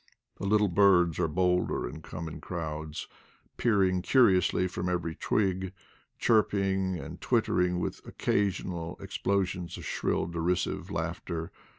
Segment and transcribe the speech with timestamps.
[0.37, 3.07] The little birds are bolder and come in crowds,
[3.57, 5.73] peering curiously from every twig,
[6.17, 11.51] chirping and twittering with occasional explosions of shrill de risive laughter.